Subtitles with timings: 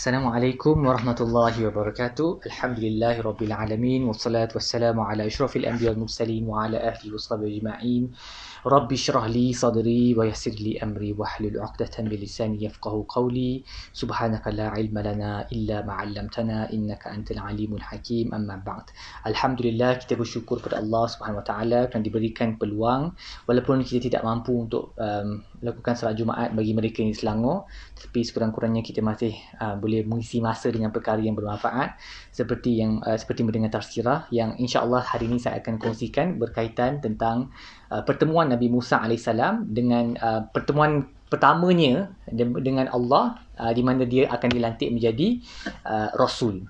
[0.00, 2.48] Assalamualaikum warahmatullahi wabarakatuh.
[2.48, 8.08] Alhamdulillahirabbil alamin wassalatu wassalamu ala asyrafil anbiya'i wal mursalin wa ala alihi washabihi ajma'in.
[8.08, 13.64] Rabbi shrah li sadri wa yassir li amri wa hlul 'uqdatam min lisani yafqahu qawli.
[13.92, 18.32] Subhanaka la ilma lana illa ma 'allamtana innaka antal alimul hakim.
[18.36, 18.92] Amma ba'd.
[19.24, 23.16] Alhamdulillah kita bersyukur kepada Allah Subhanahu wa taala kerana diberikan peluang
[23.48, 28.80] walaupun kita tidak mampu untuk um, lakukan salat Jumaat bagi mereka di Selangor tapi sekurang-kurangnya
[28.80, 32.00] kita masih uh, boleh mengisi masa dengan perkara yang bermanfaat
[32.32, 37.52] seperti yang uh, seperti mendengar tafsirah yang insya-Allah hari ini saya akan kongsikan berkaitan tentang
[37.90, 44.26] uh, pertemuan Nabi Musa alaihissalam dengan uh, pertemuan pertamanya dengan Allah uh, di mana dia
[44.30, 45.38] akan dilantik menjadi
[45.86, 46.66] uh, rasul.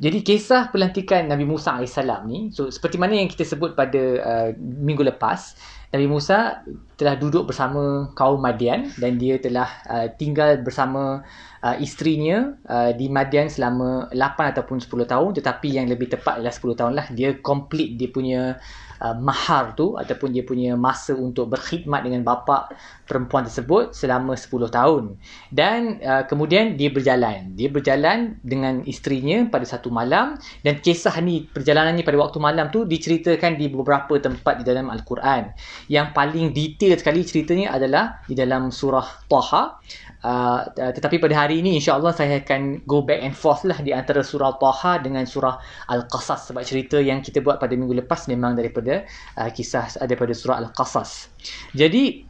[0.00, 4.48] Jadi kisah pelantikan Nabi Musa AS ni, so seperti mana yang kita sebut pada uh,
[4.56, 5.52] minggu lepas,
[5.92, 6.64] Nabi Musa
[6.96, 11.26] telah duduk bersama kaum Madian dan dia telah uh, tinggal bersama
[11.66, 16.54] uh, isterinya uh, di Madian selama 8 ataupun 10 tahun tetapi yang lebih tepat adalah
[16.54, 18.62] 10 tahun lah dia complete dia punya
[19.00, 22.70] uh, mahar tu ataupun dia punya masa untuk berkhidmat dengan bapa
[23.08, 25.04] perempuan tersebut selama 10 tahun.
[25.50, 27.56] Dan uh, kemudian dia berjalan.
[27.56, 32.84] Dia berjalan dengan isterinya pada satu malam dan kisah ni perjalanannya pada waktu malam tu
[32.84, 35.50] diceritakan di beberapa tempat di dalam al-Quran.
[35.88, 39.80] Yang paling detail sekali ceritanya adalah di dalam surah Taha
[40.20, 44.20] Uh, tetapi pada hari ini insya-Allah saya akan go back and forth lah di antara
[44.20, 45.56] surah Taha dengan surah
[45.88, 49.08] Al-Qasas sebab cerita yang kita buat pada minggu lepas memang daripada
[49.40, 51.32] uh, kisah daripada surah Al-Qasas.
[51.72, 52.29] Jadi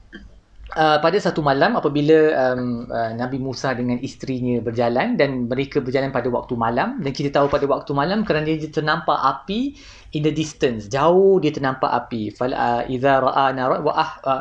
[0.70, 6.14] Uh, pada satu malam apabila um, uh, Nabi Musa dengan isterinya berjalan dan mereka berjalan
[6.14, 9.74] pada waktu malam dan kita tahu pada waktu malam kerana dia ternampak api
[10.14, 12.30] in the distance jauh dia ternampak api.
[12.30, 14.40] Fal uh, idza ra'a naran wa ah uh,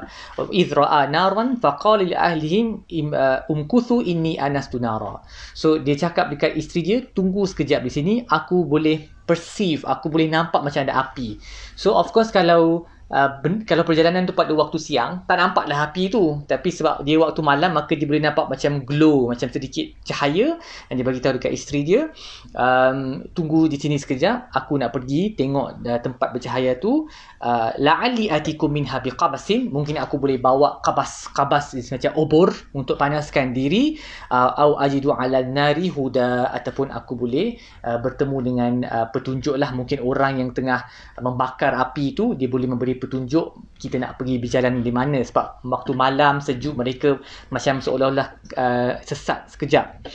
[0.53, 5.25] idza ra'a naran faqala li ahlihim uh, umkuthu inni anastu nara.
[5.57, 10.29] So dia cakap dekat isteri dia tunggu sekejap di sini aku boleh perceive aku boleh
[10.29, 11.41] nampak macam ada api.
[11.73, 16.13] So of course kalau Uh, ben, kalau perjalanan tu pada waktu siang tak nampaklah api
[16.13, 16.45] tu.
[16.45, 20.61] Tapi sebab dia waktu malam maka dia boleh nampak macam glow macam sedikit cahaya.
[20.85, 22.13] Dan dia bagi tahu dekat isteri dia
[22.53, 24.53] um, tunggu di sini sekejap.
[24.53, 27.09] Aku nak pergi tengok uh, tempat bercahaya tu.
[27.41, 29.73] Uh, la'ali atikum minha biqabasin.
[29.73, 33.97] Mungkin aku boleh bawa qabas qabas macam obor untuk panaskan diri.
[34.29, 36.53] Uh, au ajidu ala nari huda.
[36.53, 40.85] Ataupun aku boleh uh, bertemu dengan uh, petunjuk lah mungkin orang yang tengah
[41.17, 45.23] membakar api tu dia boleh memberi petunjuk kita nak pergi berjalan di mana.
[45.23, 47.17] Sebab waktu malam sejuk mereka
[47.49, 48.27] macam seolah-olah
[48.59, 50.05] uh, sesat sekejap.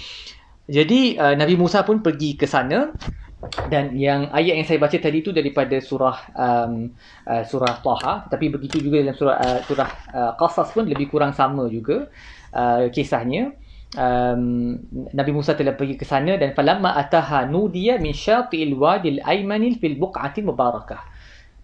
[0.68, 2.92] Jadi uh, Nabi Musa pun pergi ke sana.
[3.68, 6.92] Dan yang ayat yang saya baca tadi tu daripada surah um,
[7.28, 8.28] uh, surah Taha.
[8.28, 12.08] Tapi begitu juga dalam surah uh, surah uh, Qasas pun lebih kurang sama juga
[12.56, 13.52] uh, kisahnya.
[13.94, 14.74] Um,
[15.14, 19.94] Nabi Musa telah pergi ke sana dan falamma ataha nudiya min syati'il wadil aymanil fil
[19.94, 21.13] buq'ati mubarakah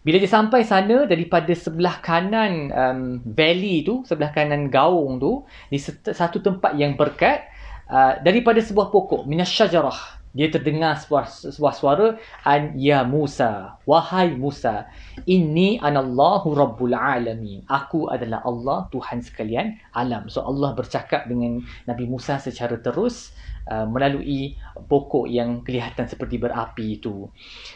[0.01, 3.01] bila dia sampai sana daripada sebelah kanan um,
[3.37, 7.45] valley tu, sebelah kanan gaung tu, di satu tempat yang berkat,
[7.93, 12.07] uh, daripada sebuah pokok, minasyajarah, dia terdengar sebuah, sebuah suara,
[12.47, 14.87] An ya Musa, wahai Musa,
[15.27, 17.67] inni anallahu rabbul alamin.
[17.67, 20.31] Aku adalah Allah, Tuhan sekalian alam.
[20.31, 23.35] So Allah bercakap dengan Nabi Musa secara terus,
[23.71, 24.57] Uh, melalui
[24.89, 27.29] pokok yang kelihatan seperti berapi itu.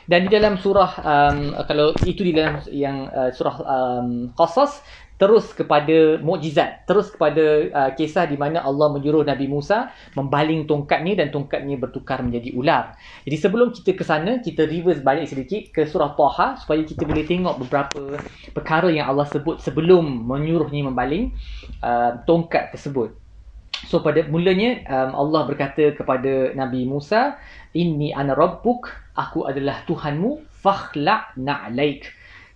[0.09, 1.39] Dan di dalam surah um,
[1.71, 4.83] kalau itu di dalam yang uh, surah um, Qasas
[5.15, 11.23] terus kepada mukjizat, terus kepada uh, kisah di mana Allah menyuruh Nabi Musa membaling tongkatnya
[11.23, 12.99] dan tongkatnya bertukar menjadi ular.
[13.23, 17.23] Jadi sebelum kita ke sana, kita reverse balik sedikit ke surah Taha supaya kita boleh
[17.23, 18.19] tengok beberapa
[18.51, 21.31] perkara yang Allah sebut sebelum menyuruhnya membaling
[21.79, 23.15] uh, tongkat tersebut.
[23.87, 27.37] So pada mulanya um, Allah berkata kepada Nabi Musa,
[27.77, 32.09] "Inni ana rabbuk, aku adalah Tuhanmu, fakhla' na'laik."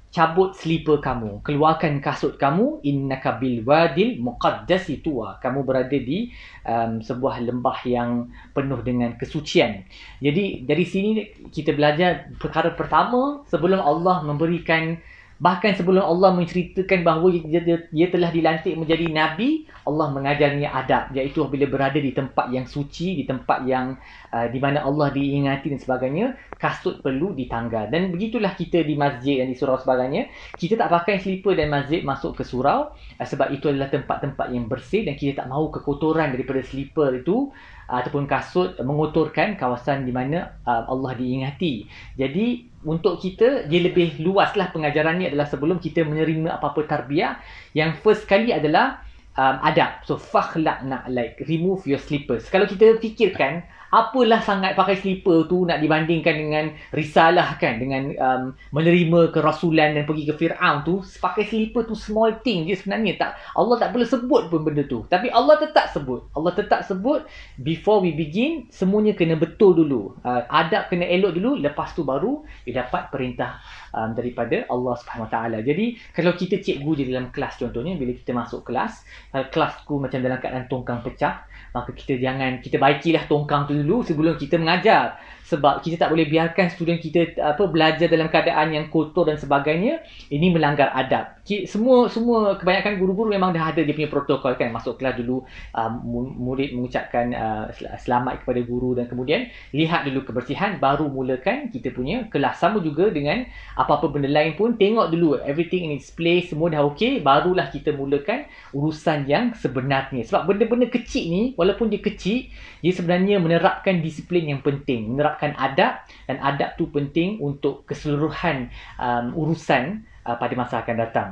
[0.09, 5.37] Cabut slipper kamu, keluarkan kasut kamu, innaka bil wadil muqaddasi tuwa.
[5.37, 6.33] Kamu berada di
[6.65, 9.85] um, sebuah lembah yang penuh dengan kesucian.
[10.25, 14.97] Jadi dari sini kita belajar perkara pertama sebelum Allah memberikan
[15.39, 21.15] Bahkan sebelum Allah menceritakan bahawa dia, dia, dia telah dilantik menjadi Nabi, Allah mengajarnya adab.
[21.15, 23.95] Iaitu bila berada di tempat yang suci, di tempat yang
[24.35, 26.27] uh, di mana Allah diingati dan sebagainya,
[26.59, 27.87] kasut perlu ditanggal.
[27.87, 30.27] Dan begitulah kita di masjid dan di surau sebagainya.
[30.59, 32.91] Kita tak pakai slipper dan masjid masuk ke surau.
[33.15, 37.55] Uh, sebab itu adalah tempat-tempat yang bersih dan kita tak mahu kekotoran daripada slipper itu
[37.89, 41.89] ataupun kasut mengotorkan kawasan di mana uh, Allah diingati.
[42.21, 47.41] Jadi untuk kita dia lebih luaslah pengajarannya adalah sebelum kita menerima apa-apa tarbiyah
[47.73, 49.01] yang first kali adalah
[49.35, 50.05] um, adab.
[50.05, 52.47] So fakhla'na like remove your slippers.
[52.53, 58.43] Kalau kita fikirkan apalah sangat pakai slipper tu nak dibandingkan dengan risalah kan dengan um,
[58.73, 63.17] menerima kerasulan dan pergi ke Firaun tu pakai slipper tu small thing je sebenarnya.
[63.17, 65.09] Tak Allah tak boleh sebut pun benda tu.
[65.09, 66.29] Tapi Allah tetap sebut.
[66.37, 67.25] Allah tetap sebut
[67.61, 70.17] before we begin semuanya kena betul dulu.
[70.21, 73.61] Uh, adab kena elok dulu lepas tu baru dia dapat perintah
[73.97, 75.59] um, daripada Allah Subhanahu Wa Taala.
[75.65, 79.03] Jadi kalau kita cikgu di dalam kelas contohnya bila kita masuk kelas
[79.33, 84.01] uh, kelasku macam dalam keadaan tongkang pecah maka kita jangan kita baikilah tongkang tu dulu
[84.05, 88.93] sebelum kita mengajar sebab kita tak boleh biarkan student kita apa belajar dalam keadaan yang
[88.93, 91.41] kotor dan sebagainya ini melanggar adab.
[91.65, 94.69] Semua semua kebanyakan guru-guru memang dah ada dia punya protokol kan.
[94.69, 95.93] Masuk kelas dulu um,
[96.37, 97.65] murid mengucapkan uh,
[97.97, 102.61] selamat kepada guru dan kemudian lihat dulu kebersihan baru mulakan kita punya kelas.
[102.61, 103.49] Sama juga dengan
[103.81, 107.97] apa-apa benda lain pun tengok dulu everything in its place semua dah okey barulah kita
[107.97, 108.45] mulakan
[108.77, 110.29] urusan yang sebenarnya.
[110.29, 112.53] Sebab benda-benda kecil ni walaupun dia kecil
[112.85, 115.17] dia sebenarnya menerapkan disiplin yang penting.
[115.17, 118.69] Menerapkan menerapkan adab dan adab tu penting untuk keseluruhan
[118.99, 121.31] um, urusan uh, pada masa akan datang.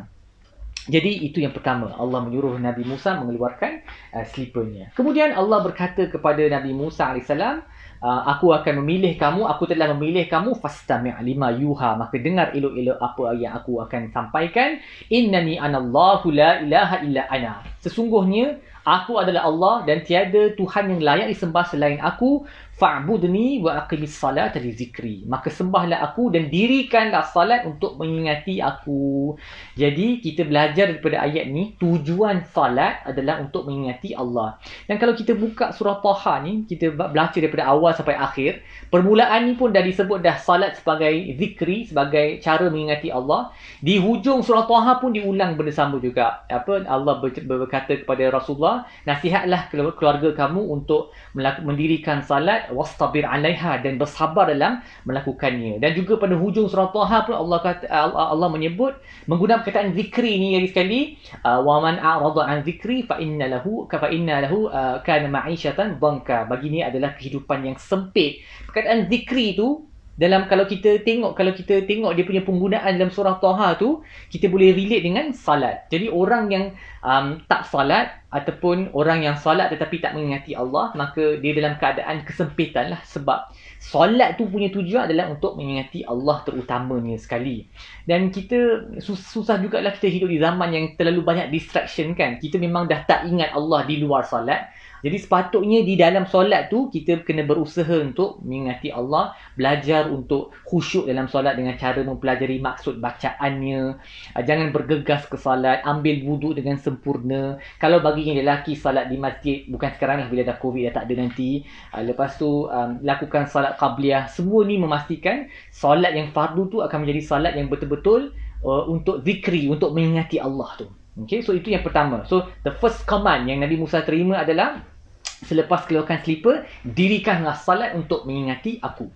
[0.86, 3.82] Jadi itu yang pertama Allah menyuruh Nabi Musa mengeluarkan
[4.14, 4.94] uh, slippernya.
[4.94, 7.58] Kemudian Allah berkata kepada Nabi Musa AS, uh,
[8.06, 13.34] aku akan memilih kamu, aku telah memilih kamu fastami' lima yuha, maka dengar elok-elok apa
[13.34, 14.78] yang aku akan sampaikan.
[15.10, 17.66] Innani anallahu la ilaha illa ana.
[17.82, 22.46] Sesungguhnya aku adalah Allah dan tiada Tuhan yang layak disembah selain aku.
[22.76, 25.24] Fa'budni wa aqimis salata li zikri.
[25.24, 29.32] Maka sembahlah aku dan dirikanlah salat untuk mengingati aku.
[29.80, 34.60] Jadi kita belajar daripada ayat ni tujuan salat adalah untuk mengingati Allah.
[34.84, 38.60] Dan kalau kita buka surah Taha ni kita baca daripada awal sampai akhir
[38.92, 43.56] permulaan ni pun dah disebut dah salat sebagai zikri sebagai cara mengingati Allah.
[43.80, 46.44] Di hujung surah Taha pun diulang benda sama juga.
[46.52, 48.75] Apa Allah berkata kepada Rasulullah
[49.06, 55.78] nasihatlah keluarga kamu untuk mendirikan salat wastabir 'alaiha dan bersabar dalam melakukannya.
[55.78, 58.98] Dan juga pada hujung surah Taha pun Allah kata Allah, menyebut
[59.30, 61.00] menggunakan perkataan zikri ni lagi sekali
[61.46, 65.30] uh, wa man a'rada 'an zikri fa inna lahu ka fa inna lahu uh, kana
[65.30, 66.44] ma'isyatan dhanka.
[66.50, 68.42] Bagi ni adalah kehidupan yang sempit.
[68.68, 73.36] Perkataan zikri tu dalam kalau kita tengok kalau kita tengok dia punya penggunaan dalam surah
[73.36, 74.00] Taha tu
[74.32, 75.84] kita boleh relate dengan salat.
[75.92, 76.64] Jadi orang yang
[77.04, 82.24] um, tak salat ataupun orang yang salat tetapi tak mengingati Allah maka dia dalam keadaan
[82.24, 87.68] kesempitan lah sebab solat tu punya tujuan adalah untuk mengingati Allah terutamanya sekali.
[88.08, 92.40] Dan kita susah jugalah kita hidup di zaman yang terlalu banyak distraction kan.
[92.40, 94.72] Kita memang dah tak ingat Allah di luar solat.
[95.06, 101.06] Jadi sepatutnya di dalam solat tu kita kena berusaha untuk mengingati Allah, belajar untuk khusyuk
[101.06, 104.02] dalam solat dengan cara mempelajari maksud bacaannya.
[104.34, 107.54] Ah, jangan bergegas ke solat, ambil wuduk dengan sempurna.
[107.78, 111.06] Kalau bagi yang lelaki solat di masjid, bukan sekarang lah bila dah covid dah tak
[111.06, 111.62] ada nanti.
[111.94, 114.26] Ah, lepas tu um, lakukan solat qabliyah.
[114.26, 118.34] Semua ni memastikan solat yang fardu tu akan menjadi solat yang betul-betul
[118.66, 120.90] uh, untuk zikri, untuk mengingati Allah tu.
[121.16, 122.26] Okay, so itu yang pertama.
[122.28, 124.95] So, the first command yang Nabi Musa terima adalah
[125.44, 129.12] selepas keluarkan slipper, dirikanlah salat untuk mengingati aku.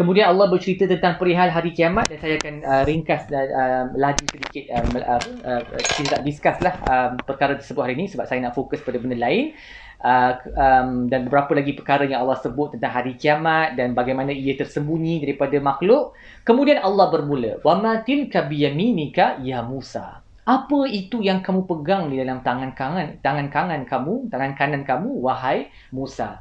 [0.00, 4.24] Kemudian Allah bercerita tentang perihal hari kiamat dan saya akan uh, ringkas dan uh, lagi
[4.32, 5.62] sedikit um, uh, uh,
[5.92, 9.20] kita tak discuss lah um, perkara tersebut hari ini sebab saya nak fokus pada benda
[9.20, 9.52] lain.
[10.00, 14.56] Uh, um, dan beberapa lagi perkara yang Allah sebut tentang hari kiamat dan bagaimana ia
[14.56, 16.16] tersembunyi daripada makhluk.
[16.48, 22.16] Kemudian Allah bermula, "Wa ma tilka biyaminika ya Musa?" Apa itu yang kamu pegang di
[22.16, 26.40] dalam tangan kanan, tangan kanan kamu, tangan kanan kamu, wahai Musa?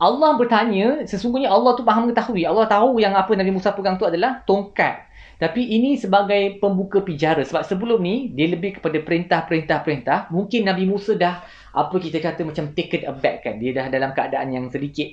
[0.00, 2.42] Allah bertanya, sesungguhnya Allah tu faham mengetahui.
[2.42, 5.06] Allah tahu yang apa Nabi Musa pegang tu adalah tongkat.
[5.38, 7.42] Tapi ini sebagai pembuka pijara.
[7.44, 10.32] Sebab sebelum ni, dia lebih kepada perintah-perintah-perintah.
[10.34, 11.44] Mungkin Nabi Musa dah,
[11.74, 13.54] apa kita kata macam taken aback kan.
[13.60, 15.10] Dia dah dalam keadaan yang sedikit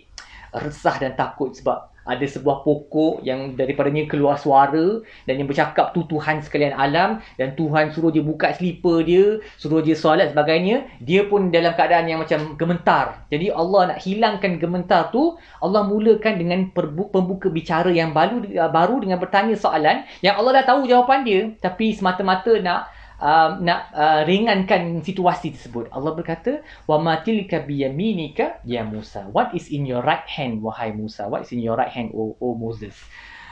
[0.51, 6.05] resah dan takut sebab ada sebuah pokok yang daripadanya keluar suara dan yang bercakap tu
[6.09, 11.25] Tuhan sekalian alam dan Tuhan suruh dia buka slipper dia, suruh dia solat sebagainya, dia
[11.29, 13.25] pun dalam keadaan yang macam gementar.
[13.29, 18.41] Jadi Allah nak hilangkan gementar tu, Allah mulakan dengan pembuka bicara yang baru
[18.71, 22.89] baru dengan bertanya soalan yang Allah dah tahu jawapan dia tapi semata-mata nak
[23.21, 25.87] uh, nak uh, ringankan situasi tersebut.
[25.93, 30.65] Allah berkata, "Wa ma tilka bi yaminika ya Musa." What is in your right hand
[30.65, 31.29] wahai Musa?
[31.29, 32.97] What is in your right hand o, o Moses?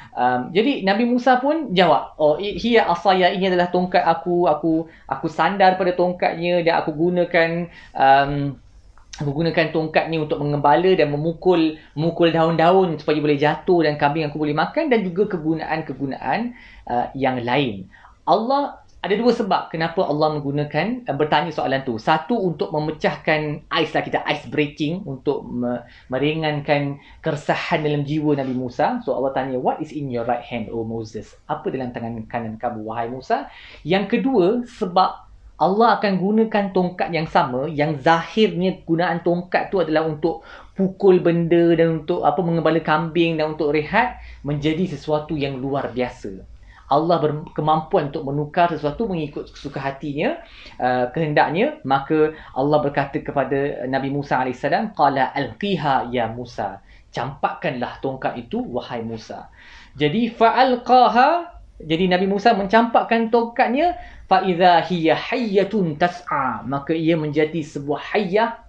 [0.09, 4.49] Um, jadi Nabi Musa pun jawab, "Oh, hiya asaya ini adalah tongkat aku.
[4.49, 8.57] Aku aku sandar pada tongkatnya dan aku gunakan um,
[9.21, 14.25] aku gunakan tongkat ni untuk mengembala dan memukul memukul daun-daun supaya boleh jatuh dan kambing
[14.25, 16.57] aku boleh makan dan juga kegunaan-kegunaan
[16.89, 17.85] uh, yang lain."
[18.25, 21.95] Allah ada dua sebab kenapa Allah menggunakan uh, bertanya soalan tu.
[21.95, 28.51] Satu untuk memecahkan ais lah kita ice breaking untuk me- meringankan keresahan dalam jiwa Nabi
[28.51, 28.99] Musa.
[29.07, 31.31] So Allah tanya what is in your right hand O Moses?
[31.47, 33.47] Apa dalam tangan kanan kamu wahai Musa?
[33.87, 40.07] Yang kedua sebab Allah akan gunakan tongkat yang sama yang zahirnya gunaan tongkat tu adalah
[40.07, 40.43] untuk
[40.75, 46.58] pukul benda dan untuk apa mengembala kambing dan untuk rehat menjadi sesuatu yang luar biasa.
[46.89, 50.41] Allah berkemampuan untuk menukar sesuatu mengikut kesuka hatinya,
[50.81, 54.65] uh, kehendaknya, maka Allah berkata kepada Nabi Musa AS,
[54.97, 56.81] Qala alqiha ya Musa.
[57.13, 59.49] Campakkanlah tongkat itu, wahai Musa.
[59.97, 63.97] Jadi, fa'alqaha, jadi Nabi Musa mencampakkan tongkatnya,
[64.29, 66.65] fa'iza hiya hayyatun tas'a.
[66.65, 68.68] Maka ia menjadi sebuah hayyah,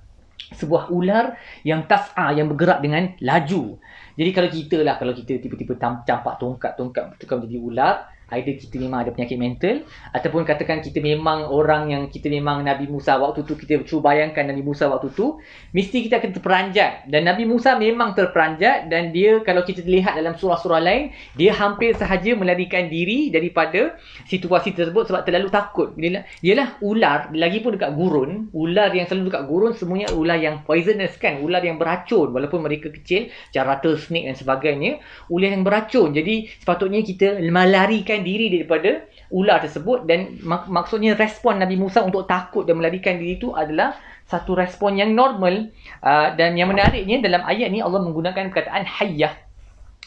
[0.55, 3.79] sebuah ular yang tas'a, yang bergerak dengan laju.
[4.19, 7.95] Jadi kalau kita lah, kalau kita tiba-tiba campak tongkat-tongkat tukar menjadi ular,
[8.37, 9.83] either kita memang ada penyakit mental
[10.13, 14.51] ataupun katakan kita memang orang yang kita memang Nabi Musa waktu tu kita cuba bayangkan
[14.51, 15.39] Nabi Musa waktu tu
[15.71, 17.07] mesti kita akan terperanjat.
[17.07, 21.95] Dan Nabi Musa memang terperanjat dan dia kalau kita lihat dalam surah-surah lain dia hampir
[21.95, 23.95] sahaja melarikan diri daripada
[24.27, 25.95] situasi tersebut sebab terlalu takut.
[25.95, 31.15] Bila ialah ular lagipun dekat gurun ular yang selalu dekat gurun semuanya ular yang poisonous
[31.23, 34.93] kan ular yang beracun walaupun mereka kecil macam rattlesnake dan sebagainya
[35.31, 36.11] ular yang beracun.
[36.11, 38.91] Jadi sepatutnya kita melarikan melarikan diri daripada
[39.33, 43.97] ular tersebut dan mak- maksudnya respon Nabi Musa untuk takut dan melarikan diri itu adalah
[44.29, 45.73] satu respon yang normal
[46.05, 49.35] uh, dan yang menariknya dalam ayat ni Allah menggunakan perkataan hayyah.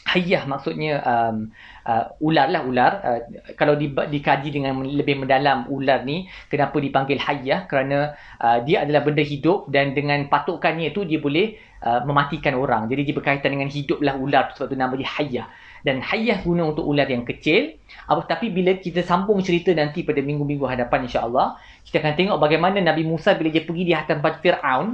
[0.04, 1.52] Hayyah maksudnya um,
[1.88, 2.92] uh, ular lah ular.
[3.04, 3.20] Uh,
[3.56, 7.68] kalau di, dikaji dengan lebih mendalam ular ni kenapa dipanggil hayyah?
[7.68, 12.88] Kerana uh, dia adalah benda hidup dan dengan patukannya tu dia boleh uh, mematikan orang.
[12.88, 15.48] Jadi dia berkaitan dengan hiduplah ular sebab tu nama dia hayyah
[15.84, 17.76] dan hayah guna untuk ular yang kecil.
[18.08, 22.80] Apa tapi bila kita sambung cerita nanti pada minggu-minggu hadapan insya-Allah, kita akan tengok bagaimana
[22.80, 24.88] Nabi Musa bila dia pergi di hadapan Firaun,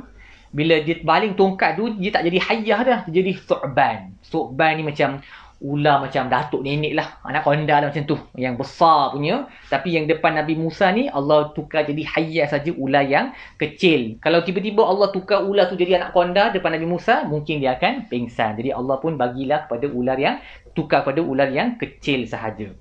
[0.49, 4.17] bila dia baling tongkat tu dia tak jadi hayah dah, dia jadi thu'ban.
[4.25, 5.21] Thu'ban ni macam
[5.59, 10.07] ular macam datuk nenek lah anak konda lah macam tu yang besar punya tapi yang
[10.07, 15.11] depan Nabi Musa ni Allah tukar jadi hayat saja ular yang kecil kalau tiba-tiba Allah
[15.11, 19.03] tukar ular tu jadi anak konda depan Nabi Musa mungkin dia akan pingsan jadi Allah
[19.03, 20.39] pun bagilah kepada ular yang
[20.73, 22.73] tukar pada ular yang kecil sahaja.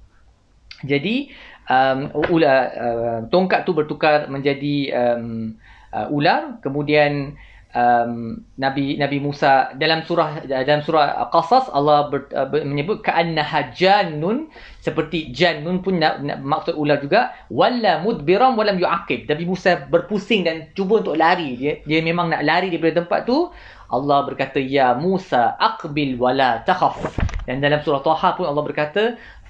[0.86, 1.32] Jadi
[1.66, 5.58] um, ular uh, tongkat tu bertukar menjadi um,
[5.90, 6.62] uh, ular.
[6.62, 7.34] Kemudian
[7.74, 14.48] um, Nabi Nabi Musa dalam surah dalam surah Qasas Allah ber, uh, menyebut ka'annaha jannun.
[14.78, 17.34] Seperti jannun pun na, na, maksud ular juga.
[17.50, 19.26] Walla mudbiram walam yu'aqib.
[19.28, 21.58] Nabi Musa berpusing dan cuba untuk lari.
[21.58, 23.50] Dia dia memang nak lari daripada tempat tu
[23.88, 27.00] Allah berkata ya Musa aqbil wala takhaf
[27.48, 29.02] dan dalam surah Taha pun Allah berkata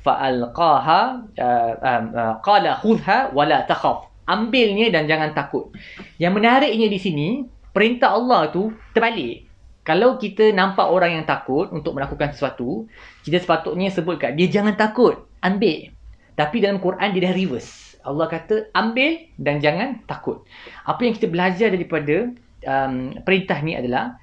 [0.07, 1.01] fa'alqaha
[1.35, 5.75] uh, um, uh, qala khudha wala takhaf ambilnya dan jangan takut
[6.23, 7.29] yang menariknya di sini
[7.73, 9.47] perintah Allah tu terbalik.
[9.87, 12.85] Kalau kita nampak orang yang takut untuk melakukan sesuatu,
[13.25, 15.89] kita sepatutnya sebut kat dia jangan takut, ambil.
[16.37, 17.97] Tapi dalam Quran dia dah reverse.
[18.05, 20.45] Allah kata ambil dan jangan takut.
[20.85, 22.29] Apa yang kita belajar daripada
[22.69, 24.21] um, perintah ni adalah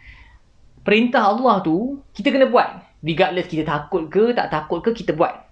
[0.85, 2.85] perintah Allah tu kita kena buat.
[3.01, 5.45] Regardless kita takut ke tak takut ke kita buat.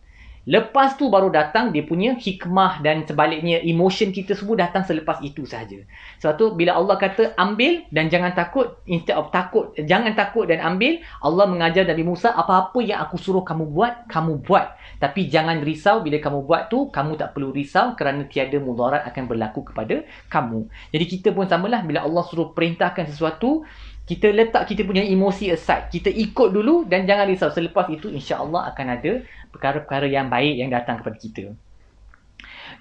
[0.44, 5.48] Lepas tu baru datang dia punya hikmah dan sebaliknya emotion kita semua datang selepas itu
[5.48, 5.88] sahaja.
[6.20, 10.60] Sebab tu bila Allah kata ambil dan jangan takut instead of takut jangan takut dan
[10.60, 14.76] ambil Allah mengajar Nabi Musa apa-apa yang aku suruh kamu buat kamu buat.
[15.00, 19.24] Tapi jangan risau bila kamu buat tu kamu tak perlu risau kerana tiada mudarat akan
[19.32, 20.68] berlaku kepada kamu.
[20.92, 23.64] Jadi kita pun samalah bila Allah suruh perintahkan sesuatu
[24.04, 25.88] kita letak kita punya emosi aside.
[25.88, 27.48] Kita ikut dulu dan jangan risau.
[27.48, 29.12] Selepas itu insya-Allah akan ada
[29.56, 31.46] perkara-perkara yang baik yang datang kepada kita.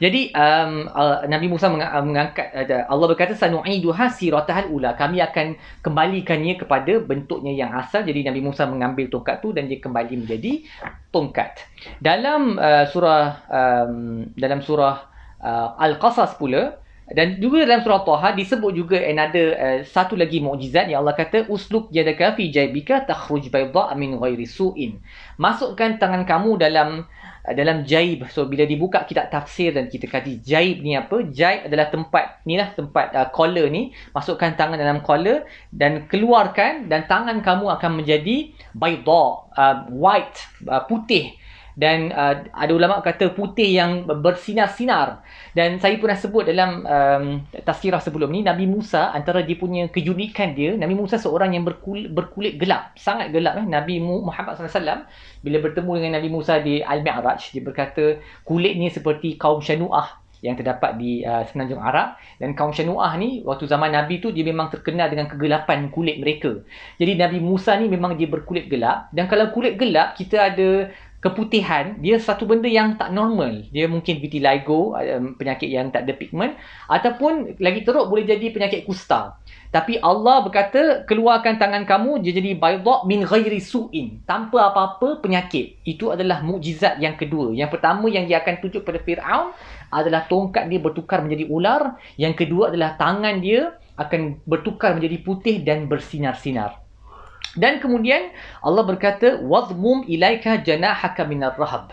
[0.03, 4.99] Jadi um, uh, Nabi Musa uh, mengangkat uh, Allah berkata sanu'iduha siratahal ula.
[4.99, 8.03] Kami akan kembalikannya kepada bentuknya yang asal.
[8.03, 10.67] Jadi Nabi Musa mengambil tongkat tu dan dia kembali menjadi
[11.15, 11.63] tongkat.
[12.03, 15.07] Dalam uh, surah um, dalam surah
[15.39, 16.82] uh, Al-Qasas pula
[17.13, 21.45] dan juga dalam surah Taha disebut juga another uh, satu lagi mukjizat yang Allah kata
[21.53, 24.97] usluk yadaka fi jaybika takhruj bayda min ghairi su'in.
[25.37, 27.05] Masukkan tangan kamu dalam
[27.45, 28.25] uh, dalam jaib.
[28.33, 31.21] So bila dibuka kitab tafsir dan kita kaji jaib ni apa?
[31.29, 33.93] Jaib adalah tempat inilah tempat uh, collar ni.
[34.17, 40.81] Masukkan tangan dalam collar dan keluarkan dan tangan kamu akan menjadi bayda, uh, white, uh,
[40.89, 41.37] putih
[41.73, 45.25] dan uh, ada ulama kata putih yang bersinar-sinar.
[45.57, 50.53] Dan saya pernah sebut dalam um, tazkirah sebelum ni Nabi Musa antara dia punya keunikan
[50.53, 52.93] dia Nabi Musa seorang yang berkulit, berkulit gelap.
[52.97, 53.67] Sangat gelap eh.
[53.67, 55.09] Nabi Muhammad SAW
[55.41, 60.99] bila bertemu dengan Nabi Musa di Al-Mi'raj dia berkata kulitnya seperti kaum Syanu'ah yang terdapat
[60.99, 62.19] di uh, semenanjung Arab.
[62.37, 66.61] Dan kaum Syanu'ah ni waktu zaman Nabi tu dia memang terkenal dengan kegelapan kulit mereka.
[66.99, 69.09] Jadi Nabi Musa ni memang dia berkulit gelap.
[69.15, 70.91] Dan kalau kulit gelap kita ada
[71.23, 73.63] keputihan dia satu benda yang tak normal.
[73.71, 76.59] Dia mungkin vitiligo um, penyakit yang tak ada pigment
[76.91, 79.39] ataupun lagi teruk boleh jadi penyakit kusta.
[79.71, 84.21] Tapi Allah berkata keluarkan tangan kamu dia jadi bayda min ghairi su'in.
[84.27, 85.81] Tanpa apa-apa penyakit.
[85.87, 87.55] Itu adalah mukjizat yang kedua.
[87.55, 89.55] Yang pertama yang dia akan tunjuk pada Firaun
[89.95, 92.03] adalah tongkat dia bertukar menjadi ular.
[92.19, 96.82] Yang kedua adalah tangan dia akan bertukar menjadi putih dan bersinar-sinar
[97.57, 98.33] dan kemudian
[98.65, 101.93] Allah berkata wadmum ilaika janahaka minar rahab.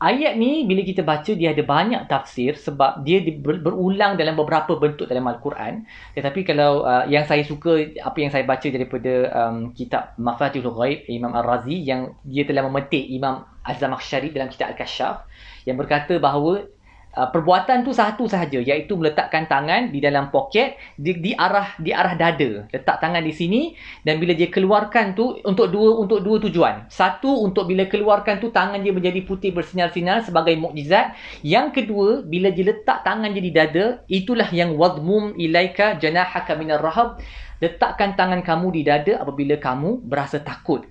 [0.00, 5.04] Ayat ni bila kita baca dia ada banyak tafsir sebab dia berulang dalam beberapa bentuk
[5.04, 5.84] dalam al-Quran.
[6.16, 11.04] Tetapi kalau uh, yang saya suka apa yang saya baca daripada um, kitab Mafatihul Ghaib
[11.04, 15.28] Imam Ar-Razi yang dia telah memetik Imam Az-Zamakhsyari dalam kitab Al-Kashaf
[15.68, 16.64] yang berkata bahawa
[17.10, 21.90] Uh, perbuatan tu satu sahaja iaitu meletakkan tangan di dalam poket di, di arah di
[21.90, 22.70] arah dada.
[22.70, 23.74] Letak tangan di sini
[24.06, 26.86] dan bila dia keluarkan tu untuk dua untuk dua tujuan.
[26.86, 31.18] Satu untuk bila keluarkan tu tangan dia menjadi putih bersinar-sinar sebagai mukjizat.
[31.42, 36.78] Yang kedua bila dia letak tangan dia di dada itulah yang wadmum ilaika janahaka minar
[36.78, 37.18] rahab
[37.60, 40.86] letakkan tangan kamu di dada apabila kamu berasa takut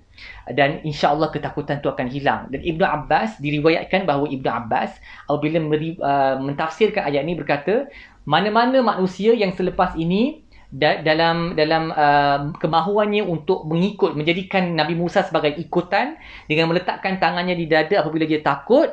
[0.50, 2.40] dan insya-Allah ketakutan itu akan hilang.
[2.50, 4.96] Dan Ibnu Abbas diriwayatkan bahawa Ibnu Abbas
[5.26, 7.86] apabila meri, uh, mentafsirkan ayat ini berkata,
[8.28, 15.26] mana-mana manusia yang selepas ini da- dalam dalam uh, kemahuannya untuk mengikut menjadikan Nabi Musa
[15.26, 16.14] sebagai ikutan
[16.46, 18.88] dengan meletakkan tangannya di dada apabila dia takut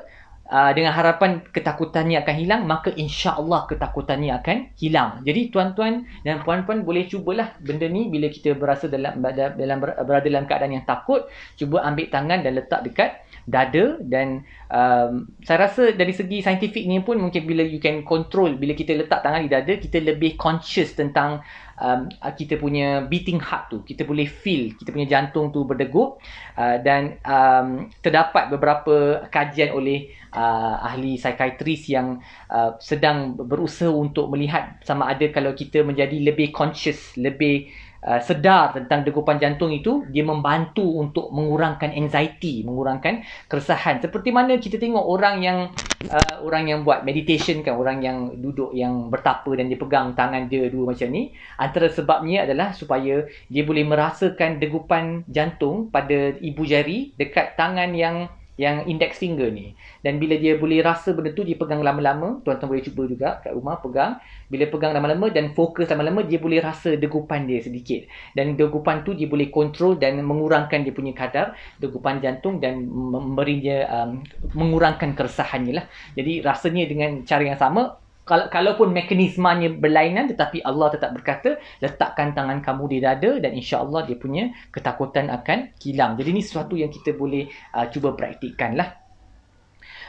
[0.47, 5.21] uh, dengan harapan ketakutannya akan hilang maka insya-Allah ketakutannya akan hilang.
[5.23, 10.43] Jadi tuan-tuan dan puan-puan boleh cubalah benda ni bila kita berasa dalam dalam berada dalam
[10.47, 11.27] keadaan yang takut,
[11.59, 17.15] cuba ambil tangan dan letak dekat dada dan um, saya rasa dari segi saintifiknya pun
[17.15, 21.39] mungkin bila you can control bila kita letak tangan di dada kita lebih conscious tentang
[21.79, 23.77] um, kita punya beating heart tu.
[23.87, 26.19] Kita boleh feel kita punya jantung tu berdegup
[26.59, 32.19] uh, dan um, terdapat beberapa kajian oleh uh, ahli psikiatris yang
[32.51, 38.77] uh, sedang berusaha untuk melihat sama ada kalau kita menjadi lebih conscious lebih Uh, sedar
[38.77, 43.97] tentang degupan jantung itu dia membantu untuk mengurangkan anxiety mengurangkan keresahan.
[43.97, 45.73] Seperti mana kita tengok orang yang
[46.05, 50.45] uh, orang yang buat meditation kan orang yang duduk yang bertapa dan dia pegang tangan
[50.45, 56.63] dia dua macam ni antara sebabnya adalah supaya dia boleh merasakan degupan jantung pada ibu
[56.69, 59.77] jari dekat tangan yang yang index finger ni.
[60.01, 62.41] Dan bila dia boleh rasa benda tu dia pegang lama-lama.
[62.41, 64.17] Tuan-tuan boleh cuba juga kat rumah pegang.
[64.49, 68.09] Bila pegang lama-lama dan fokus lama-lama dia boleh rasa degupan dia sedikit.
[68.33, 73.61] Dan degupan tu dia boleh kontrol dan mengurangkan dia punya kadar degupan jantung dan memberi
[73.61, 74.25] dia um,
[74.57, 75.85] mengurangkan keresahannya lah.
[76.17, 82.35] Jadi rasanya dengan cara yang sama kalau kalaupun mekanismanya berlainan tetapi Allah tetap berkata letakkan
[82.35, 86.19] tangan kamu di dada dan insya-Allah dia punya ketakutan akan hilang.
[86.19, 89.07] Jadi ini sesuatu yang kita boleh uh, cuba praktikkanlah.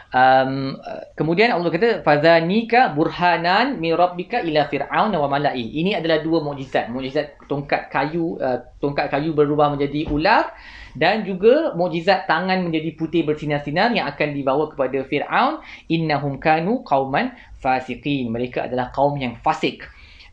[0.08, 0.80] Um,
[1.20, 5.84] kemudian Allah kata fazanika burhanan min rabbika ila fir'aun wa mala'i.
[5.84, 6.88] Ini adalah dua mukjizat.
[6.88, 10.48] Mukjizat tongkat kayu uh, tongkat kayu berubah menjadi ular
[10.96, 15.60] dan juga mukjizat tangan menjadi putih bersinar-sinar yang akan dibawa kepada Firaun
[15.92, 18.30] innahum kanu qauman fasiqin.
[18.30, 19.86] Mereka adalah kaum yang fasik.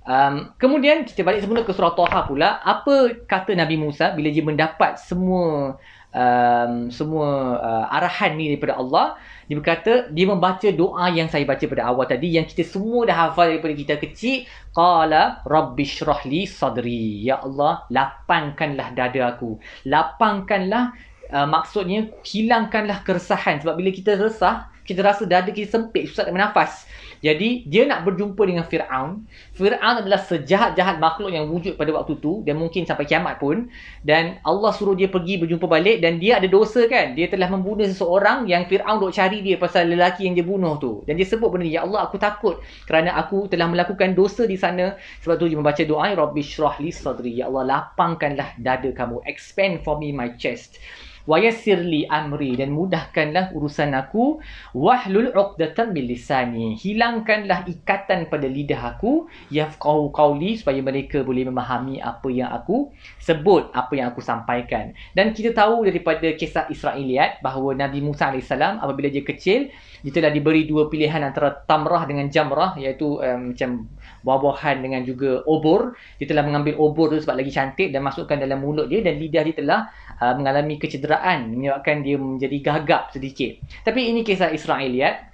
[0.06, 2.62] Um, kemudian kita balik semula ke surah Taha pula.
[2.62, 5.82] Apa kata Nabi Musa bila dia mendapat semua
[6.14, 9.18] um, semua uh, arahan ni daripada Allah?
[9.50, 13.18] Dia berkata dia membaca doa yang saya baca pada awal tadi yang kita semua dah
[13.18, 14.46] hafal daripada kita kecil.
[14.78, 17.26] Qala rabbishrahli sadri.
[17.26, 19.58] Ya Allah lapangkanlah dada aku.
[19.90, 20.94] Lapangkanlah
[21.34, 23.66] uh, maksudnya hilangkanlah keresahan.
[23.66, 26.86] Sebab bila kita resah kita rasa dada kita sempit susah nak bernafas
[27.26, 29.26] jadi dia nak berjumpa dengan Fir'aun.
[29.58, 33.66] Fir'aun adalah sejahat-jahat makhluk yang wujud pada waktu tu dan mungkin sampai kiamat pun.
[34.06, 37.18] Dan Allah suruh dia pergi berjumpa balik dan dia ada dosa kan.
[37.18, 41.02] Dia telah membunuh seseorang yang Fir'aun duk cari dia pasal lelaki yang dia bunuh tu.
[41.10, 44.62] Dan dia sebut benda ni, Ya Allah aku takut kerana aku telah melakukan dosa di
[44.62, 44.94] sana.
[45.26, 47.42] Sebab tu dia membaca doa, Rabbi syrah li sadri.
[47.42, 49.26] Ya Allah lapangkanlah dada kamu.
[49.26, 50.78] Expand for me my chest
[51.26, 54.40] wa yassirli amri dan mudahkanlah urusan aku.
[54.74, 59.26] wahlul 'uqdatam min lisani hilangkanlah ikatan pada lidah aku.
[59.50, 62.90] yafqahu qawli supaya mereka boleh memahami apa yang aku
[63.26, 68.54] sebut apa yang aku sampaikan dan kita tahu daripada kisah Israeliat bahawa Nabi Musa AS
[68.54, 69.74] apabila dia kecil
[70.06, 73.90] dia telah diberi dua pilihan antara tamrah dengan jamrah iaitu um, macam
[74.22, 78.62] buah-buahan dengan juga obor dia telah mengambil obor tu sebab lagi cantik dan masukkan dalam
[78.62, 79.90] mulut dia dan lidah dia telah
[80.22, 83.58] uh, mengalami kecederaan menyebabkan dia menjadi gagap sedikit.
[83.82, 85.34] Tapi ini kisah Israeliat.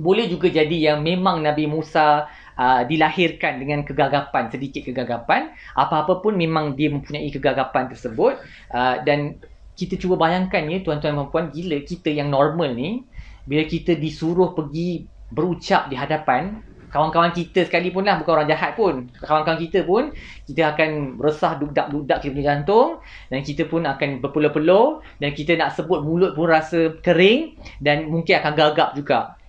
[0.00, 2.24] boleh juga jadi yang memang Nabi Musa
[2.56, 5.52] uh, dilahirkan dengan kegagapan sedikit kegagapan.
[5.76, 8.40] Apa-apa pun memang dia mempunyai kegagapan tersebut.
[8.72, 9.38] Uh, dan
[9.80, 13.00] kita cuba bayangkan ya tuan-tuan dan puan gila kita yang normal ni
[13.48, 16.60] bila kita disuruh pergi berucap di hadapan
[16.90, 20.10] kawan-kawan kita sekalipun lah bukan orang jahat pun kawan-kawan kita pun
[20.44, 22.98] kita akan resah dudak-dudak kita punya jantung
[23.30, 28.42] dan kita pun akan berpeluh-peluh dan kita nak sebut mulut pun rasa kering dan mungkin
[28.42, 29.39] akan gagap juga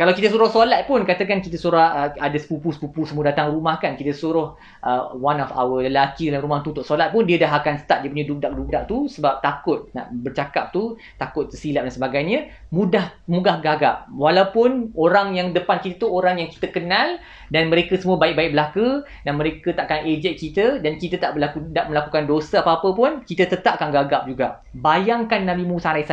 [0.00, 4.00] kalau kita suruh solat pun katakan kita suruh uh, ada sepupu-sepupu semua datang rumah kan
[4.00, 7.60] kita suruh uh, one of our lelaki dalam rumah tu untuk solat pun dia dah
[7.60, 12.48] akan start dia punya dudak-dudak tu sebab takut nak bercakap tu takut tersilap dan sebagainya
[12.72, 14.08] mudah mudah gagap.
[14.16, 17.20] Walaupun orang yang depan kita tu orang yang kita kenal
[17.52, 21.92] dan mereka semua baik-baik belaka dan mereka takkan ejek kita dan kita tak berlaku tak
[21.92, 24.64] melakukan dosa apa-apa pun kita tetap akan gagap juga.
[24.72, 26.08] Bayangkan Nabi Musa AS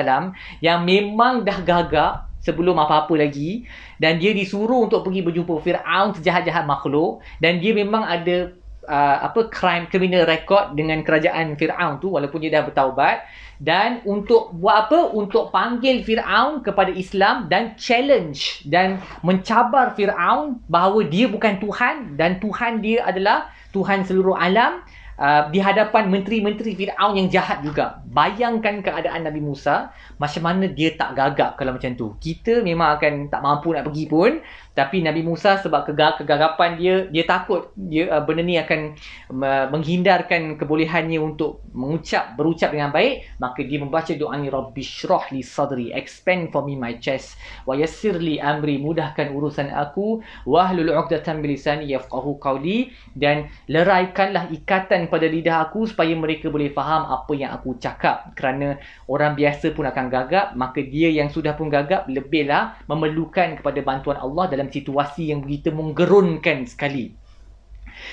[0.60, 3.68] yang memang dah gagap sebelum apa-apa lagi.
[4.00, 7.20] Dan dia disuruh untuk pergi berjumpa Firaun sejahat-jahat makhluk.
[7.44, 8.56] Dan dia memang ada
[8.88, 13.28] uh, apa crime criminal record dengan kerajaan Firaun tu walaupun dia dah bertaubat.
[13.60, 15.12] Dan untuk buat apa?
[15.12, 22.40] Untuk panggil Firaun kepada Islam dan challenge dan mencabar Firaun bahawa dia bukan tuhan dan
[22.40, 24.82] tuhan dia adalah tuhan seluruh alam
[25.18, 28.06] Uh, di hadapan menteri-menteri Fir'aun yang jahat juga.
[28.06, 29.90] Bayangkan keadaan Nabi Musa,
[30.22, 32.14] macam mana dia tak gagap kalau macam tu.
[32.22, 34.38] Kita memang akan tak mampu nak pergi pun,
[34.78, 38.94] tapi Nabi Musa sebab kegagapan dia, dia takut dia uh, benda ni akan
[39.34, 45.34] uh, menghindarkan kebolehannya untuk mengucap, berucap dengan baik, maka dia membaca doa ni Rabbi shrah
[45.34, 50.94] li sadri, expand for me my chest, wa yassir li amri, mudahkan urusan aku, wahlul
[50.94, 52.94] uqdatan bilisani yafqahu qawli.
[53.18, 58.38] Dan leraikanlah ikatan pada lidah aku supaya mereka boleh faham apa yang aku cakap.
[58.38, 58.78] Kerana
[59.10, 64.22] orang biasa pun akan gagap maka dia yang sudah pun gagap lebihlah memerlukan kepada bantuan
[64.22, 67.28] Allah dalam situasi yang begitu menggerunkan sekali.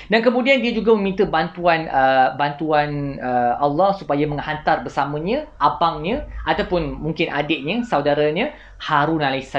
[0.09, 7.01] Dan kemudian dia juga meminta bantuan uh, bantuan uh, Allah supaya menghantar bersamanya abangnya ataupun
[7.01, 9.53] mungkin adiknya, saudaranya Harun AS.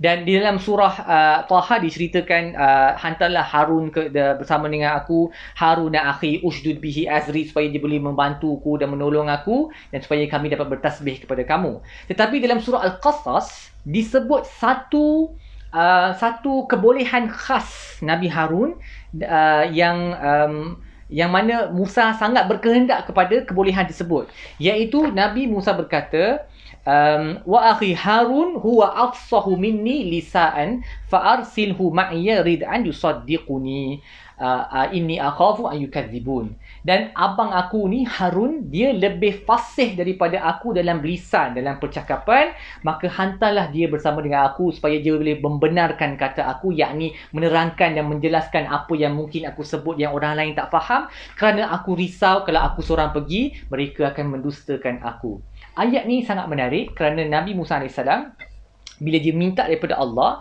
[0.00, 5.30] Dan di dalam surah uh, Taha diceritakan uh, hantarlah Harun ke, de, bersama dengan aku
[5.54, 10.24] Harun dan akhi ushdud bihi azri supaya dia boleh membantuku dan menolong aku dan supaya
[10.26, 11.78] kami dapat bertasbih kepada kamu.
[12.10, 15.36] Tetapi dalam surah Al-Qasas disebut satu
[15.76, 18.80] uh, satu kebolehan khas Nabi Harun
[19.20, 20.54] uh, yang um,
[21.06, 24.26] yang mana Musa sangat berkehendak kepada kebolehan tersebut.
[24.58, 26.48] Iaitu Nabi Musa berkata
[26.82, 34.02] um, wa akhi Harun huwa afsahu minni lisaan fa arsilhu ma'iya rid an yusaddiquni
[34.40, 36.56] uh, uh, inni akhafu an yukadzibun.
[36.86, 42.54] Dan abang aku ni Harun dia lebih fasih daripada aku dalam lisan dalam percakapan.
[42.86, 48.06] Maka hantarlah dia bersama dengan aku supaya dia boleh membenarkan kata aku yakni menerangkan dan
[48.06, 51.10] menjelaskan apa yang mungkin aku sebut yang orang lain tak faham.
[51.34, 55.42] Kerana aku risau kalau aku seorang pergi mereka akan mendustakan aku.
[55.76, 58.00] Ayat ni sangat menarik kerana Nabi Musa AS
[58.96, 60.40] bila dia minta daripada Allah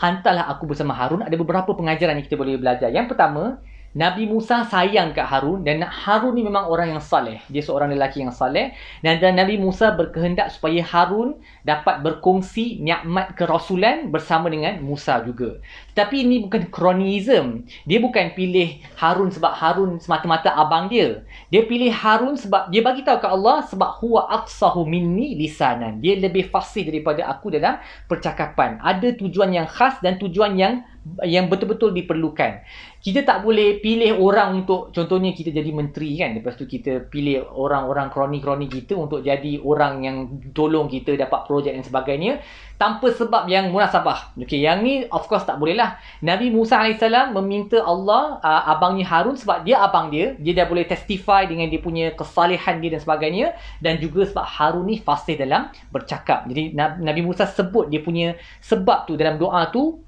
[0.00, 1.20] hantarlah aku bersama Harun.
[1.20, 2.88] Ada beberapa pengajaran yang kita boleh belajar.
[2.88, 3.60] Yang pertama
[3.90, 7.42] Nabi Musa sayang kat Harun dan Harun ni memang orang yang saleh.
[7.50, 8.70] Dia seorang lelaki yang saleh
[9.02, 15.58] dan, dan Nabi Musa berkehendak supaya Harun dapat berkongsi nikmat kerasulan bersama dengan Musa juga.
[15.90, 17.66] Tapi ini bukan kronism.
[17.82, 21.26] Dia bukan pilih Harun sebab Harun semata-mata abang dia.
[21.50, 25.98] Dia pilih Harun sebab dia bagi tahu ke Allah sebab huwa aqsahu minni lisanan.
[25.98, 28.78] Dia lebih fasih daripada aku dalam percakapan.
[28.78, 30.86] Ada tujuan yang khas dan tujuan yang
[31.26, 32.62] yang betul-betul diperlukan.
[33.00, 36.36] Kita tak boleh pilih orang untuk contohnya kita jadi menteri kan.
[36.36, 40.16] Lepas tu kita pilih orang-orang kroni-kroni kita untuk jadi orang yang
[40.52, 42.44] tolong kita dapat projek dan sebagainya
[42.76, 44.36] tanpa sebab yang munasabah.
[44.40, 45.96] Okey, yang ni of course tak boleh lah.
[46.20, 47.00] Nabi Musa AS
[47.32, 51.80] meminta Allah uh, abangnya Harun sebab dia abang dia, dia dah boleh testify dengan dia
[51.80, 53.46] punya kesalehan dia dan sebagainya
[53.80, 56.48] dan juga sebab Harun ni fasih dalam bercakap.
[56.48, 60.00] Jadi Nabi Musa sebut dia punya sebab tu dalam doa tu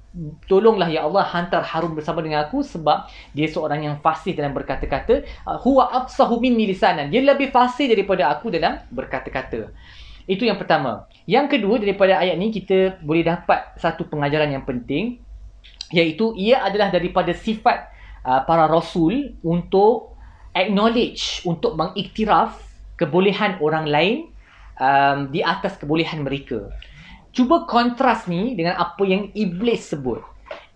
[0.45, 5.25] tolonglah ya Allah hantar Harun bersama dengan aku sebab dia seorang yang fasih dalam berkata-kata.
[5.43, 7.09] Uh, huwa afsahu minni lisanan.
[7.09, 9.73] Dia lebih fasih daripada aku dalam berkata-kata.
[10.29, 11.09] Itu yang pertama.
[11.25, 15.19] Yang kedua daripada ayat ni kita boleh dapat satu pengajaran yang penting
[15.93, 17.89] iaitu ia adalah daripada sifat
[18.25, 20.13] uh, para rasul untuk
[20.53, 22.57] acknowledge untuk mengiktiraf
[22.97, 24.17] kebolehan orang lain
[24.77, 26.69] um, di atas kebolehan mereka
[27.33, 30.21] cuba kontras ni dengan apa yang iblis sebut.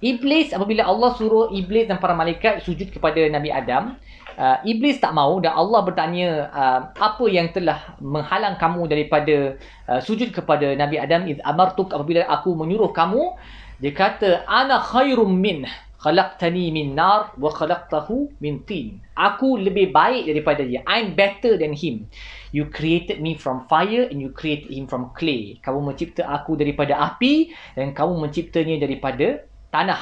[0.01, 3.97] Iblis apabila Allah suruh iblis dan para malaikat sujud kepada Nabi Adam,
[4.37, 9.57] uh, iblis tak mau dan Allah bertanya uh, apa yang telah menghalang kamu daripada
[9.89, 13.37] uh, sujud kepada Nabi Adam iz amartuk apabila aku menyuruh kamu
[13.77, 15.65] Dia kata ana khairum min
[15.97, 19.01] khalaqtani min nar wa khalaqtahu min tin.
[19.17, 20.85] Aku lebih baik daripada dia.
[20.85, 22.05] I'm better than him.
[22.53, 25.57] You created me from fire and you created him from clay.
[25.65, 29.41] Kamu mencipta aku daripada api dan kamu menciptanya daripada
[29.73, 29.99] tanah.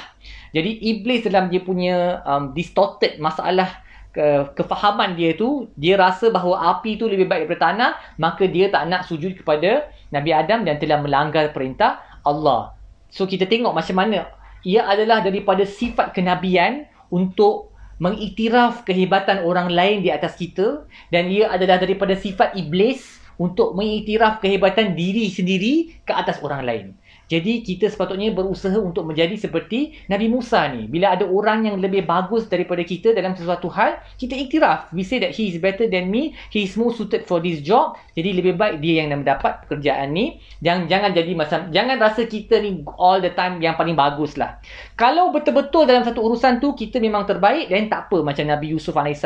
[0.51, 3.83] Jadi iblis dalam dia punya um, distorted masalah
[4.15, 8.71] ke, kefahaman dia tu, dia rasa bahawa api tu lebih baik daripada tanah, maka dia
[8.71, 12.75] tak nak sujud kepada Nabi Adam dan telah melanggar perintah Allah.
[13.11, 14.27] So kita tengok macam mana
[14.65, 17.69] ia adalah daripada sifat kenabian untuk
[18.01, 24.43] mengiktiraf kehebatan orang lain di atas kita dan ia adalah daripada sifat iblis untuk mengiktiraf
[24.43, 26.85] kehebatan diri sendiri ke atas orang lain.
[27.25, 30.85] Jadi kita sepatutnya berusaha untuk menjadi seperti Nabi Musa ni.
[30.85, 34.93] Bila ada orang yang lebih bagus daripada kita dalam sesuatu hal, kita iktiraf.
[34.93, 37.97] We say that he is better than me, he is more suited for this job.
[38.13, 40.37] Jadi lebih baik dia yang mendapat pekerjaan ni.
[40.61, 44.61] Jangan jangan jadi macam jangan rasa kita ni all the time yang paling bagus lah.
[44.93, 48.93] Kalau betul-betul dalam satu urusan tu kita memang terbaik dan tak apa macam Nabi Yusuf
[48.93, 49.25] AS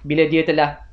[0.00, 0.90] bila dia telah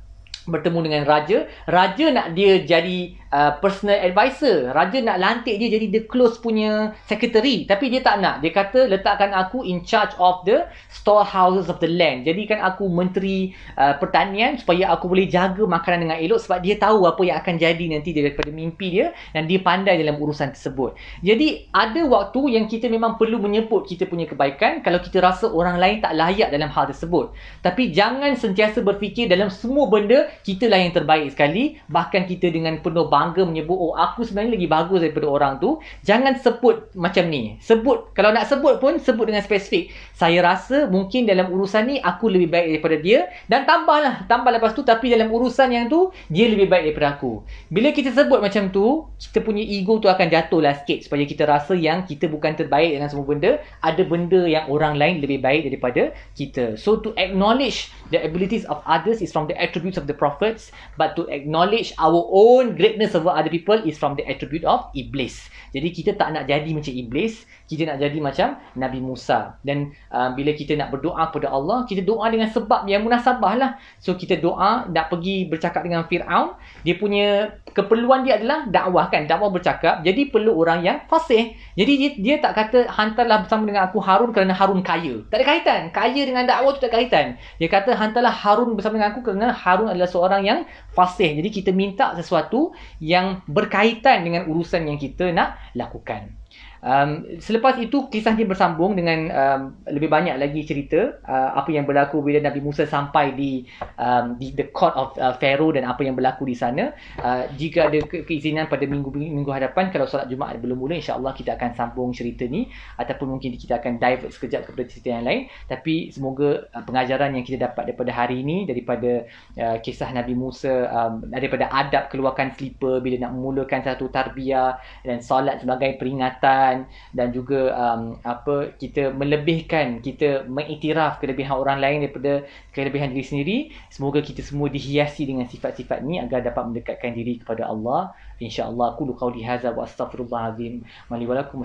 [0.48, 4.72] bertemu dengan raja raja nak dia jadi uh, personal advisor.
[4.72, 7.64] Raja nak lantik dia jadi the close punya secretary.
[7.68, 8.40] Tapi dia tak nak.
[8.40, 12.24] Dia kata letakkan aku in charge of the storehouses of the land.
[12.24, 17.04] Jadikan aku menteri uh, pertanian supaya aku boleh jaga makanan dengan elok sebab dia tahu
[17.08, 20.96] apa yang akan jadi nanti daripada mimpi dia dan dia pandai dalam urusan tersebut.
[21.24, 25.76] Jadi ada waktu yang kita memang perlu menyebut kita punya kebaikan kalau kita rasa orang
[25.76, 27.32] lain tak layak dalam hal tersebut.
[27.60, 31.80] Tapi jangan sentiasa berfikir dalam semua benda kita lah yang terbaik sekali.
[31.90, 35.82] Bahkan kita dengan penuh bangga menyebut oh aku sebenarnya lagi bagus daripada orang tu.
[36.06, 37.58] Jangan sebut macam ni.
[37.58, 39.90] Sebut kalau nak sebut pun sebut dengan spesifik.
[40.14, 43.20] Saya rasa mungkin dalam urusan ni aku lebih baik daripada dia.
[43.50, 47.42] Dan tambahlah tambah lepas tu tapi dalam urusan yang tu dia lebih baik daripada aku.
[47.66, 51.10] Bila kita sebut macam tu kita punya ego tu akan jatuh lah sikit.
[51.10, 55.18] Supaya kita rasa yang kita bukan terbaik dalam semua benda ada benda yang orang lain
[55.18, 56.78] lebih baik daripada kita.
[56.78, 60.70] So to acknowledge the abilities of others is from the attributes of the prophets.
[60.94, 65.48] But to acknowledge our own greatness over other people is from the attribute of iblis.
[65.72, 69.60] Jadi kita tak nak jadi macam iblis kita nak jadi macam Nabi Musa.
[69.60, 73.70] Dan uh, bila kita nak berdoa kepada Allah kita doa dengan sebab yang munasabah lah.
[74.00, 76.56] So kita doa nak pergi bercakap dengan Fir'aun.
[76.82, 80.00] Dia punya keperluan dia adalah dakwah kan dakwah bercakap.
[80.00, 81.52] Jadi perlu orang yang fasih.
[81.76, 85.20] Jadi dia, dia tak kata hantarlah bersama dengan aku Harun kerana Harun kaya.
[85.28, 85.80] Tak ada kaitan.
[85.92, 87.26] Kaya dengan dakwah tu tak ada kaitan.
[87.60, 90.64] Dia kata hantarlah Harun bersama dengan aku kerana Harun adalah seorang yang
[90.96, 91.36] fasih.
[91.36, 96.37] Jadi kita minta sesuatu yang berkaitan dengan urusan yang kita nak lakukan
[96.78, 99.60] Um, selepas itu kisah dia bersambung dengan um,
[99.90, 103.66] lebih banyak lagi cerita uh, apa yang berlaku bila Nabi Musa sampai di
[103.98, 106.94] um, di the court of uh, Pharaoh dan apa yang berlaku di sana.
[107.18, 111.34] Uh, jika ada ke- keizinan pada minggu minggu hadapan kalau solat Jumaat belum mula insya-Allah
[111.34, 115.40] kita akan sambung cerita ni ataupun mungkin kita akan dive sekejap kepada cerita yang lain
[115.66, 119.26] tapi semoga uh, pengajaran yang kita dapat daripada hari ini daripada
[119.58, 125.18] uh, kisah Nabi Musa um, daripada adab keluarkan slipper bila nak memulakan satu tarbiyah dan
[125.18, 126.84] solat sebagai peringatan kesalahan
[127.16, 132.44] dan juga um, apa kita melebihkan kita mengiktiraf kelebihan orang lain daripada
[132.76, 133.58] kelebihan diri sendiri.
[133.88, 138.12] Semoga kita semua dihiasi dengan sifat-sifat ni agar dapat mendekatkan diri kepada Allah.
[138.38, 141.58] Insyaallah qulu qawli hadza wa astaghfirullahalazim wa li wa lakum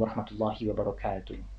[0.00, 1.49] warahmatullahi wabarakatuh